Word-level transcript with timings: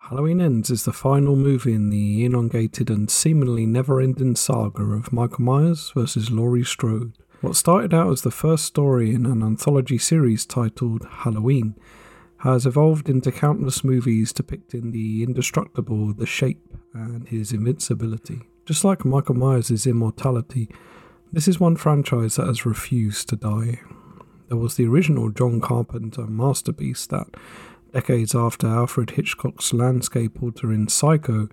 Halloween 0.00 0.40
Ends 0.40 0.70
is 0.70 0.84
the 0.84 0.92
final 0.92 1.36
movie 1.36 1.74
in 1.74 1.90
the 1.90 2.24
elongated 2.24 2.88
and 2.88 3.10
seemingly 3.10 3.66
never 3.66 4.00
ending 4.00 4.34
saga 4.36 4.82
of 4.82 5.12
Michael 5.12 5.44
Myers 5.44 5.90
vs. 5.94 6.30
Laurie 6.30 6.64
Strode. 6.64 7.18
What 7.42 7.56
started 7.56 7.92
out 7.92 8.10
as 8.10 8.22
the 8.22 8.30
first 8.30 8.64
story 8.64 9.14
in 9.14 9.26
an 9.26 9.42
anthology 9.42 9.98
series 9.98 10.46
titled 10.46 11.06
Halloween 11.10 11.74
has 12.40 12.64
evolved 12.64 13.08
into 13.08 13.30
countless 13.30 13.84
movies 13.84 14.32
depicting 14.32 14.92
the 14.92 15.22
indestructible, 15.22 16.14
the 16.14 16.26
shape, 16.26 16.74
and 16.94 17.28
his 17.28 17.52
invincibility. 17.52 18.40
Just 18.64 18.84
like 18.84 19.04
Michael 19.04 19.34
Myers' 19.34 19.86
immortality, 19.86 20.68
this 21.32 21.46
is 21.46 21.60
one 21.60 21.76
franchise 21.76 22.36
that 22.36 22.46
has 22.46 22.64
refused 22.64 23.28
to 23.28 23.36
die. 23.36 23.80
There 24.48 24.56
was 24.56 24.76
the 24.76 24.86
original 24.86 25.30
John 25.30 25.60
Carpenter 25.60 26.26
masterpiece 26.26 27.06
that 27.08 27.26
decades 27.92 28.34
after 28.34 28.66
Alfred 28.66 29.10
Hitchcock's 29.10 29.72
landscape 29.74 30.42
altering 30.42 30.88
Psycho 30.88 31.48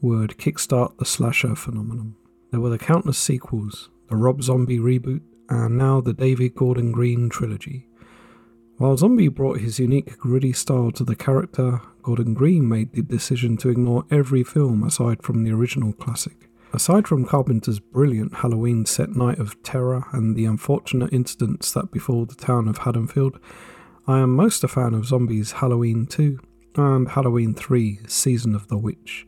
would 0.00 0.38
kickstart 0.38 0.96
the 0.96 1.04
slasher 1.04 1.54
phenomenon. 1.54 2.16
There 2.50 2.60
were 2.60 2.70
the 2.70 2.78
countless 2.78 3.18
sequels, 3.18 3.90
the 4.08 4.16
Rob 4.16 4.42
Zombie 4.42 4.78
reboot, 4.78 5.20
and 5.50 5.76
now 5.76 6.00
the 6.00 6.14
David 6.14 6.54
Gordon 6.54 6.92
Green 6.92 7.28
trilogy. 7.28 7.86
While 8.80 8.96
Zombie 8.96 9.28
brought 9.28 9.60
his 9.60 9.78
unique 9.78 10.16
gritty 10.16 10.54
style 10.54 10.90
to 10.92 11.04
the 11.04 11.14
character, 11.14 11.82
Gordon 12.02 12.32
Green 12.32 12.66
made 12.66 12.94
the 12.94 13.02
decision 13.02 13.58
to 13.58 13.68
ignore 13.68 14.06
every 14.10 14.42
film 14.42 14.82
aside 14.84 15.22
from 15.22 15.44
the 15.44 15.52
original 15.52 15.92
classic. 15.92 16.48
Aside 16.72 17.06
from 17.06 17.26
Carpenter's 17.26 17.78
brilliant 17.78 18.36
Halloween 18.36 18.86
set 18.86 19.10
night 19.10 19.38
of 19.38 19.62
terror 19.62 20.06
and 20.14 20.34
the 20.34 20.46
unfortunate 20.46 21.12
incidents 21.12 21.70
that 21.72 21.90
befall 21.92 22.24
the 22.24 22.34
town 22.34 22.68
of 22.68 22.78
Haddonfield, 22.78 23.38
I 24.06 24.20
am 24.20 24.34
most 24.34 24.64
a 24.64 24.68
fan 24.68 24.94
of 24.94 25.04
Zombies 25.04 25.52
Halloween 25.52 26.06
2 26.06 26.40
and 26.76 27.10
Halloween 27.10 27.52
3 27.52 28.00
Season 28.06 28.54
of 28.54 28.68
the 28.68 28.78
Witch. 28.78 29.26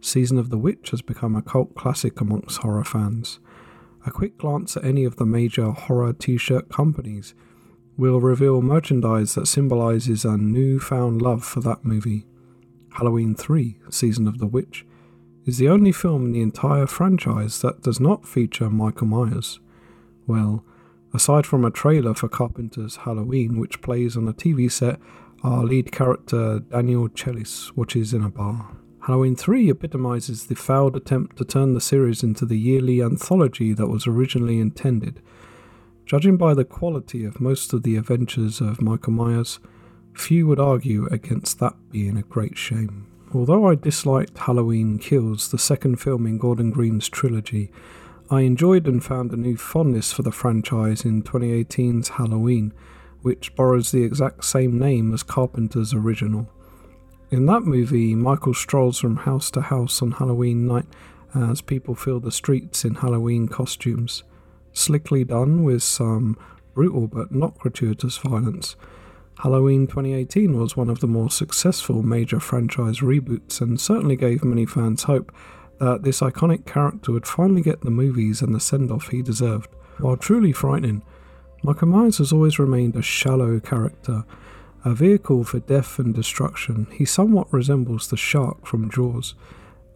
Season 0.00 0.38
of 0.38 0.50
the 0.50 0.58
Witch 0.58 0.90
has 0.90 1.02
become 1.02 1.36
a 1.36 1.42
cult 1.42 1.76
classic 1.76 2.20
amongst 2.20 2.58
horror 2.58 2.82
fans. 2.82 3.38
A 4.04 4.10
quick 4.10 4.38
glance 4.38 4.76
at 4.76 4.84
any 4.84 5.04
of 5.04 5.18
the 5.18 5.24
major 5.24 5.70
horror 5.70 6.12
t 6.12 6.36
shirt 6.36 6.68
companies 6.68 7.32
will 7.96 8.20
reveal 8.20 8.62
merchandise 8.62 9.34
that 9.34 9.46
symbolizes 9.46 10.24
a 10.24 10.36
newfound 10.36 11.20
love 11.20 11.44
for 11.44 11.60
that 11.60 11.84
movie. 11.84 12.26
Halloween 12.92 13.34
3 13.34 13.78
Season 13.90 14.26
of 14.26 14.38
the 14.38 14.46
Witch 14.46 14.86
is 15.44 15.58
the 15.58 15.68
only 15.68 15.92
film 15.92 16.26
in 16.26 16.32
the 16.32 16.42
entire 16.42 16.86
franchise 16.86 17.60
that 17.62 17.82
does 17.82 18.00
not 18.00 18.26
feature 18.26 18.70
Michael 18.70 19.06
Myers. 19.06 19.60
Well, 20.26 20.64
Aside 21.14 21.44
from 21.44 21.64
a 21.64 21.70
trailer 21.70 22.14
for 22.14 22.28
Carpenter's 22.28 22.96
Halloween, 22.96 23.60
which 23.60 23.82
plays 23.82 24.16
on 24.16 24.26
a 24.28 24.32
TV 24.32 24.70
set, 24.70 24.98
our 25.42 25.62
lead 25.62 25.92
character 25.92 26.60
Daniel 26.60 27.08
Challis 27.08 27.76
watches 27.76 28.14
in 28.14 28.24
a 28.24 28.30
bar. 28.30 28.74
Halloween 29.02 29.36
3 29.36 29.68
epitomizes 29.68 30.46
the 30.46 30.54
failed 30.54 30.96
attempt 30.96 31.36
to 31.36 31.44
turn 31.44 31.74
the 31.74 31.80
series 31.82 32.22
into 32.22 32.46
the 32.46 32.58
yearly 32.58 33.02
anthology 33.02 33.74
that 33.74 33.88
was 33.88 34.06
originally 34.06 34.58
intended. 34.58 35.20
Judging 36.06 36.36
by 36.36 36.52
the 36.54 36.64
quality 36.64 37.24
of 37.24 37.40
most 37.40 37.72
of 37.72 37.82
the 37.82 37.96
adventures 37.96 38.60
of 38.60 38.82
Michael 38.82 39.12
Myers, 39.12 39.60
few 40.14 40.46
would 40.46 40.60
argue 40.60 41.06
against 41.06 41.58
that 41.60 41.74
being 41.90 42.16
a 42.16 42.22
great 42.22 42.58
shame. 42.58 43.06
Although 43.34 43.66
I 43.66 43.76
disliked 43.76 44.36
Halloween 44.36 44.98
Kills, 44.98 45.50
the 45.50 45.58
second 45.58 45.96
film 45.96 46.26
in 46.26 46.36
Gordon 46.36 46.70
Green's 46.70 47.08
trilogy, 47.08 47.70
I 48.30 48.42
enjoyed 48.42 48.86
and 48.86 49.02
found 49.02 49.32
a 49.32 49.36
new 49.36 49.56
fondness 49.56 50.12
for 50.12 50.22
the 50.22 50.32
franchise 50.32 51.04
in 51.04 51.22
2018's 51.22 52.08
Halloween, 52.08 52.74
which 53.22 53.54
borrows 53.54 53.90
the 53.90 54.02
exact 54.02 54.44
same 54.44 54.78
name 54.78 55.14
as 55.14 55.22
Carpenter's 55.22 55.94
original. 55.94 56.48
In 57.30 57.46
that 57.46 57.62
movie, 57.62 58.14
Michael 58.14 58.52
strolls 58.52 58.98
from 58.98 59.16
house 59.16 59.50
to 59.52 59.62
house 59.62 60.02
on 60.02 60.12
Halloween 60.12 60.66
night 60.66 60.86
as 61.34 61.62
people 61.62 61.94
fill 61.94 62.20
the 62.20 62.32
streets 62.32 62.84
in 62.84 62.96
Halloween 62.96 63.48
costumes. 63.48 64.24
Slickly 64.72 65.24
done 65.24 65.64
with 65.64 65.82
some 65.82 66.36
brutal 66.74 67.06
but 67.06 67.32
not 67.32 67.58
gratuitous 67.58 68.16
violence. 68.18 68.76
Halloween 69.38 69.86
2018 69.86 70.58
was 70.58 70.76
one 70.76 70.88
of 70.88 71.00
the 71.00 71.06
more 71.06 71.30
successful 71.30 72.02
major 72.02 72.38
franchise 72.38 72.98
reboots 72.98 73.60
and 73.60 73.80
certainly 73.80 74.16
gave 74.16 74.44
many 74.44 74.66
fans 74.66 75.04
hope 75.04 75.32
that 75.80 76.02
this 76.02 76.20
iconic 76.20 76.64
character 76.64 77.10
would 77.12 77.26
finally 77.26 77.62
get 77.62 77.80
the 77.80 77.90
movies 77.90 78.40
and 78.40 78.54
the 78.54 78.60
send 78.60 78.90
off 78.92 79.08
he 79.08 79.20
deserved. 79.20 79.68
While 79.98 80.16
truly 80.16 80.52
frightening, 80.52 81.02
Michael 81.64 81.88
Myers 81.88 82.18
has 82.18 82.32
always 82.32 82.58
remained 82.58 82.94
a 82.94 83.02
shallow 83.02 83.58
character, 83.58 84.24
a 84.84 84.94
vehicle 84.94 85.44
for 85.44 85.60
death 85.60 85.98
and 85.98 86.14
destruction. 86.14 86.86
He 86.92 87.04
somewhat 87.04 87.52
resembles 87.52 88.08
the 88.08 88.16
shark 88.16 88.66
from 88.66 88.90
Jaws, 88.90 89.34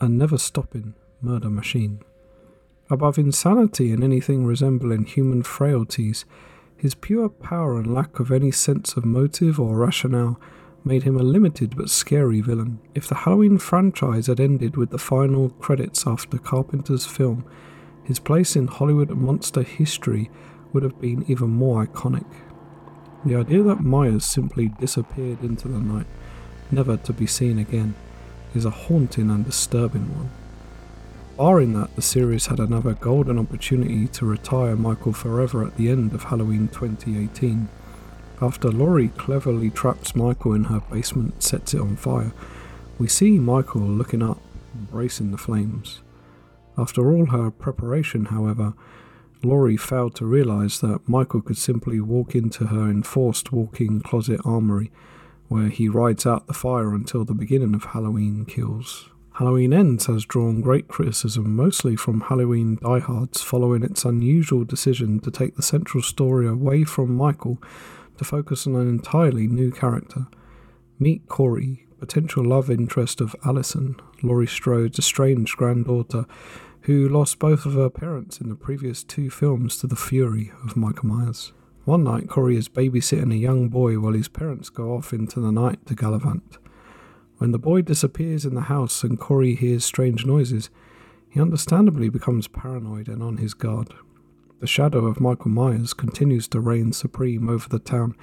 a 0.00 0.08
never 0.08 0.38
stopping 0.38 0.94
murder 1.20 1.50
machine. 1.50 2.00
Above 2.88 3.18
insanity 3.18 3.90
and 3.90 4.04
anything 4.04 4.46
resembling 4.46 5.04
human 5.04 5.42
frailties, 5.42 6.24
his 6.76 6.94
pure 6.94 7.28
power 7.28 7.76
and 7.78 7.92
lack 7.92 8.20
of 8.20 8.30
any 8.30 8.52
sense 8.52 8.96
of 8.96 9.04
motive 9.04 9.58
or 9.58 9.76
rationale 9.76 10.38
made 10.84 11.02
him 11.02 11.16
a 11.16 11.22
limited 11.22 11.76
but 11.76 11.90
scary 11.90 12.40
villain. 12.40 12.78
If 12.94 13.08
the 13.08 13.16
Halloween 13.16 13.58
franchise 13.58 14.28
had 14.28 14.38
ended 14.38 14.76
with 14.76 14.90
the 14.90 14.98
final 14.98 15.48
credits 15.48 16.06
after 16.06 16.38
Carpenter's 16.38 17.04
film, 17.04 17.44
his 18.04 18.20
place 18.20 18.54
in 18.54 18.68
Hollywood 18.68 19.10
monster 19.10 19.62
history 19.62 20.30
would 20.72 20.84
have 20.84 21.00
been 21.00 21.24
even 21.26 21.50
more 21.50 21.84
iconic. 21.84 22.26
The 23.24 23.34
idea 23.34 23.64
that 23.64 23.80
Myers 23.80 24.24
simply 24.24 24.68
disappeared 24.68 25.42
into 25.42 25.66
the 25.66 25.80
night, 25.80 26.06
never 26.70 26.96
to 26.98 27.12
be 27.12 27.26
seen 27.26 27.58
again, 27.58 27.96
is 28.54 28.64
a 28.64 28.70
haunting 28.70 29.28
and 29.28 29.44
disturbing 29.44 30.14
one. 30.16 30.30
Barring 31.36 31.74
that, 31.74 31.94
the 31.94 32.00
series 32.00 32.46
had 32.46 32.58
another 32.58 32.94
golden 32.94 33.38
opportunity 33.38 34.08
to 34.08 34.24
retire 34.24 34.74
Michael 34.74 35.12
forever 35.12 35.66
at 35.66 35.76
the 35.76 35.90
end 35.90 36.14
of 36.14 36.24
Halloween 36.24 36.68
2018. 36.68 37.68
After 38.40 38.70
Laurie 38.70 39.08
cleverly 39.08 39.68
traps 39.68 40.16
Michael 40.16 40.54
in 40.54 40.64
her 40.64 40.80
basement 40.90 41.34
and 41.34 41.42
sets 41.42 41.74
it 41.74 41.80
on 41.80 41.96
fire, 41.96 42.32
we 42.98 43.06
see 43.06 43.38
Michael 43.38 43.82
looking 43.82 44.22
up, 44.22 44.40
embracing 44.74 45.30
the 45.30 45.36
flames. 45.36 46.00
After 46.78 47.12
all 47.12 47.26
her 47.26 47.50
preparation, 47.50 48.26
however, 48.26 48.72
Laurie 49.44 49.76
failed 49.76 50.14
to 50.14 50.24
realize 50.24 50.80
that 50.80 51.06
Michael 51.06 51.42
could 51.42 51.58
simply 51.58 52.00
walk 52.00 52.34
into 52.34 52.68
her 52.68 52.88
enforced 52.88 53.52
walk-in 53.52 54.00
closet 54.00 54.40
armory, 54.46 54.90
where 55.48 55.68
he 55.68 55.86
rides 55.86 56.24
out 56.24 56.46
the 56.46 56.54
fire 56.54 56.94
until 56.94 57.26
the 57.26 57.34
beginning 57.34 57.74
of 57.74 57.84
Halloween 57.84 58.46
Kills. 58.46 59.10
Halloween 59.38 59.74
Ends 59.74 60.06
has 60.06 60.24
drawn 60.24 60.62
great 60.62 60.88
criticism, 60.88 61.54
mostly 61.54 61.94
from 61.94 62.22
Halloween 62.22 62.76
diehards, 62.76 63.42
following 63.42 63.82
its 63.82 64.06
unusual 64.06 64.64
decision 64.64 65.20
to 65.20 65.30
take 65.30 65.56
the 65.56 65.62
central 65.62 66.02
story 66.02 66.48
away 66.48 66.84
from 66.84 67.14
Michael 67.14 67.62
to 68.16 68.24
focus 68.24 68.66
on 68.66 68.76
an 68.76 68.88
entirely 68.88 69.46
new 69.46 69.70
character. 69.70 70.26
Meet 70.98 71.28
Corey, 71.28 71.86
potential 72.00 72.46
love 72.46 72.70
interest 72.70 73.20
of 73.20 73.36
Allison, 73.44 73.96
Laurie 74.22 74.46
Strode's 74.46 74.98
estranged 74.98 75.58
granddaughter, 75.58 76.24
who 76.82 77.06
lost 77.06 77.38
both 77.38 77.66
of 77.66 77.74
her 77.74 77.90
parents 77.90 78.40
in 78.40 78.48
the 78.48 78.54
previous 78.54 79.04
two 79.04 79.28
films 79.28 79.76
to 79.76 79.86
the 79.86 79.96
fury 79.96 80.50
of 80.64 80.78
Michael 80.78 81.08
Myers. 81.08 81.52
One 81.84 82.04
night, 82.04 82.30
Corey 82.30 82.56
is 82.56 82.70
babysitting 82.70 83.34
a 83.34 83.36
young 83.36 83.68
boy 83.68 83.98
while 83.98 84.14
his 84.14 84.28
parents 84.28 84.70
go 84.70 84.94
off 84.94 85.12
into 85.12 85.40
the 85.40 85.52
night 85.52 85.84
to 85.88 85.94
gallivant. 85.94 86.56
When 87.38 87.52
the 87.52 87.58
boy 87.58 87.82
disappears 87.82 88.44
in 88.44 88.54
the 88.54 88.62
house 88.62 89.04
and 89.04 89.18
Corey 89.18 89.54
hears 89.54 89.84
strange 89.84 90.24
noises, 90.24 90.70
he 91.28 91.40
understandably 91.40 92.08
becomes 92.08 92.48
paranoid 92.48 93.08
and 93.08 93.22
on 93.22 93.36
his 93.36 93.52
guard. 93.52 93.92
The 94.60 94.66
shadow 94.66 95.04
of 95.06 95.20
Michael 95.20 95.50
Myers 95.50 95.92
continues 95.92 96.48
to 96.48 96.60
reign 96.60 96.92
supreme 96.92 97.48
over 97.48 97.68
the 97.68 97.78
town 97.78 98.16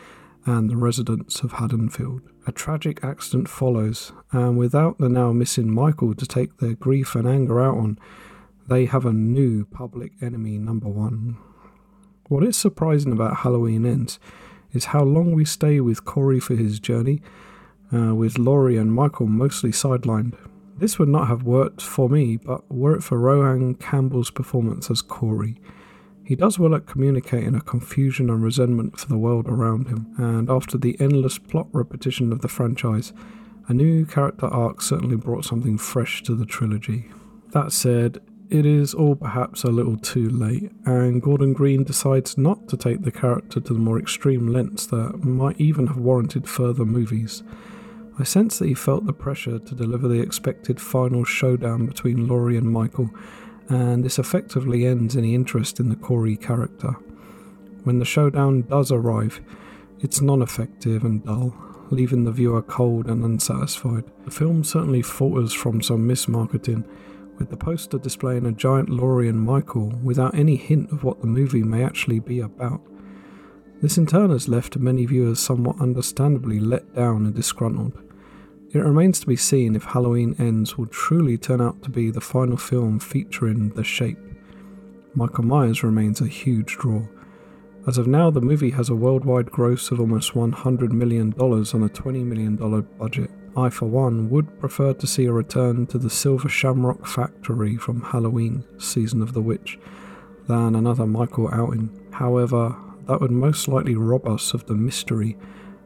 and 0.46 0.68
the 0.70 0.78
residents 0.78 1.42
of 1.42 1.54
Haddonfield. 1.54 2.22
A 2.48 2.52
tragic 2.52 3.04
accident 3.04 3.48
follows, 3.48 4.12
and 4.32 4.58
without 4.58 4.98
the 4.98 5.10
now 5.10 5.32
missing 5.32 5.72
Michael 5.72 6.16
to 6.16 6.26
take 6.26 6.58
their 6.58 6.74
grief 6.74 7.14
and 7.14 7.28
anger 7.28 7.62
out 7.62 7.78
on, 7.78 8.00
they 8.68 8.86
have 8.86 9.06
a 9.06 9.14
new 9.14 9.66
public 9.66 10.14
enemy 10.22 10.58
number 10.58 10.90
one. 10.90 11.38
What 12.30 12.44
is 12.44 12.58
surprising 12.58 13.12
about 13.12 13.38
Halloween 13.38 13.86
Ends 13.86 14.20
is 14.72 14.86
how 14.86 15.04
long 15.04 15.34
we 15.34 15.46
stay 15.46 15.80
with 15.80 16.04
Corey 16.04 16.40
for 16.40 16.56
his 16.56 16.80
journey, 16.80 17.22
uh, 17.94 18.16
with 18.16 18.38
Laurie 18.38 18.78
and 18.78 18.94
Michael 18.94 19.28
mostly 19.28 19.72
sidelined. 19.72 20.36
This 20.78 20.98
would 20.98 21.10
not 21.10 21.28
have 21.28 21.44
worked 21.44 21.82
for 21.82 22.10
me, 22.10 22.38
but 22.38 22.70
were 22.72 22.96
it 22.96 23.04
for 23.04 23.20
Rohan 23.20 23.76
Campbell's 23.76 24.32
performance 24.32 24.90
as 24.90 25.02
Corey. 25.02 25.60
He 26.26 26.36
does 26.36 26.58
well 26.58 26.74
at 26.74 26.88
communicating 26.88 27.54
a 27.54 27.62
confusion 27.62 28.30
and 28.30 28.44
resentment 28.44 29.00
for 29.00 29.08
the 29.08 29.18
world 29.18 29.48
around 29.48 29.88
him, 29.88 30.14
and 30.18 30.50
after 30.50 30.78
the 30.78 30.98
endless 31.00 31.38
plot 31.38 31.68
repetition 31.74 32.32
of 32.32 32.42
the 32.42 32.48
franchise, 32.48 33.14
A 33.70 33.74
new 33.74 34.06
character 34.06 34.48
arc 34.48 34.82
certainly 34.82 35.16
brought 35.16 35.46
something 35.46 35.78
fresh 35.78 36.22
to 36.24 36.36
the 36.36 36.46
trilogy. 36.46 37.06
That 37.52 37.72
said, 37.72 38.20
it 38.50 38.66
is 38.66 38.94
all 38.94 39.16
perhaps 39.16 39.64
a 39.64 39.70
little 39.70 39.96
too 39.98 40.30
late, 40.30 40.70
and 40.86 41.22
Gordon 41.22 41.54
Green 41.54 41.84
decides 41.84 42.38
not 42.38 42.68
to 42.68 42.78
take 42.78 43.04
the 43.04 43.12
character 43.12 43.62
to 43.62 43.74
the 43.74 43.80
more 43.80 43.98
extreme 43.98 44.48
lengths 44.48 44.86
that 44.88 45.24
might 45.24 45.60
even 45.62 45.88
have 45.88 45.98
warranted 45.98 46.48
further 46.50 46.84
movies. 46.84 47.42
I 48.20 48.24
sense 48.24 48.60
that 48.60 48.68
he 48.68 48.76
felt 48.76 49.06
the 49.06 49.14
pressure 49.14 49.58
to 49.58 49.76
deliver 49.76 50.08
the 50.08 50.22
expected 50.22 50.80
final 50.80 51.24
showdown 51.24 51.88
between 51.88 52.28
Laurie 52.28 52.58
and 52.58 52.72
Michael, 52.72 53.10
and 53.70 54.04
this 54.04 54.20
effectively 54.20 54.86
ends 54.86 55.18
any 55.18 55.34
interest 55.34 55.80
in 55.80 55.90
the 55.90 55.96
Corey 55.96 56.38
character. 56.38 56.92
When 57.84 58.00
the 58.00 58.06
showdown 58.06 58.62
does 58.64 58.92
arrive, 58.92 59.42
it's 60.00 60.22
non 60.22 60.42
effective 60.42 61.04
and 61.04 61.26
dull, 61.26 61.56
leaving 61.90 62.24
the 62.24 62.32
viewer 62.32 62.62
cold 62.62 63.08
and 63.08 63.24
unsatisfied. 63.24 64.04
The 64.26 64.32
film 64.32 64.64
certainly 64.64 65.02
falters 65.02 65.54
from 65.54 65.82
some 65.82 66.08
mismarketing 66.08 66.86
with 67.40 67.50
the 67.50 67.58
poster 67.58 67.98
displaying 67.98 68.46
a 68.46 68.52
giant 68.52 68.90
Laurie 68.90 69.28
and 69.28 69.42
Michael 69.42 69.88
without 70.04 70.36
any 70.36 70.56
hint 70.56 70.92
of 70.92 71.04
what 71.04 71.22
the 71.22 71.28
movie 71.28 71.64
may 71.64 71.84
actually 71.84 72.20
be 72.20 72.40
about. 72.40 72.82
This 73.82 73.98
in 73.98 74.06
turn 74.06 74.30
has 74.30 74.48
left 74.48 74.78
many 74.78 75.06
viewers 75.06 75.40
somewhat 75.40 75.82
understandably 75.82 76.60
let 76.60 76.96
down 76.96 77.26
and 77.26 77.36
disgruntled. 77.36 77.98
It 78.72 78.80
remains 78.80 79.20
to 79.20 79.28
be 79.28 79.36
seen 79.36 79.76
if 79.76 79.84
Halloween 79.84 80.36
Ends 80.40 80.78
will 80.78 80.88
truly 80.88 81.38
turn 81.38 81.62
out 81.62 81.84
to 81.84 81.90
be 81.90 82.10
the 82.10 82.22
final 82.22 82.58
film 82.58 83.00
featuring 83.00 83.70
The 83.70 83.84
Shape. 83.84 84.18
Michael 85.14 85.44
Myers 85.44 85.84
remains 85.84 86.22
a 86.22 86.28
huge 86.28 86.78
draw. 86.78 87.04
As 87.86 87.98
of 87.98 88.08
now, 88.08 88.32
the 88.32 88.42
movie 88.42 88.72
has 88.72 88.90
a 88.90 88.96
worldwide 88.96 89.52
gross 89.52 89.92
of 89.92 90.00
almost 90.00 90.34
$100 90.34 90.92
million 90.92 91.34
on 91.34 91.84
a 91.84 91.90
$20 91.90 92.24
million 92.24 92.56
budget. 92.98 93.30
I, 93.56 93.70
for 93.70 93.86
one, 93.86 94.30
would 94.32 94.60
prefer 94.60 94.94
to 94.94 95.06
see 95.06 95.26
a 95.26 95.32
return 95.32 95.86
to 95.88 96.00
the 96.00 96.10
Silver 96.10 96.50
Shamrock 96.50 97.06
Factory 97.06 97.78
from 97.78 98.02
Halloween, 98.02 98.64
Season 98.80 99.22
of 99.22 99.34
the 99.34 99.42
Witch, 99.42 99.78
than 100.48 100.76
another 100.76 101.06
Michael 101.06 101.50
outing. 101.54 101.92
However, 102.12 102.76
that 103.08 103.22
would 103.22 103.32
most 103.32 103.68
likely 103.68 103.96
rob 103.96 104.28
us 104.28 104.54
of 104.54 104.66
the 104.66 104.76
mystery 104.76 105.38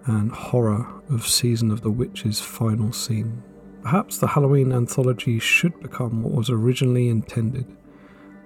and 0.05 0.31
horror 0.31 0.87
of 1.09 1.27
Season 1.27 1.71
of 1.71 1.81
the 1.81 1.91
Witch's 1.91 2.39
final 2.39 2.91
scene. 2.91 3.43
Perhaps 3.81 4.17
the 4.17 4.27
Halloween 4.27 4.71
anthology 4.71 5.39
should 5.39 5.79
become 5.79 6.23
what 6.23 6.33
was 6.33 6.49
originally 6.49 7.09
intended. 7.09 7.65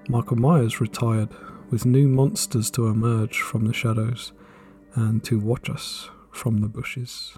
Michael 0.08 0.38
Myers 0.38 0.82
retired, 0.82 1.30
with 1.70 1.86
new 1.86 2.08
monsters 2.08 2.70
to 2.72 2.88
emerge 2.88 3.40
from 3.40 3.66
the 3.66 3.74
shadows 3.74 4.34
and 4.94 5.24
to 5.24 5.40
watch 5.40 5.70
us 5.70 6.10
from 6.32 6.60
the 6.60 6.68
bushes. 6.68 7.38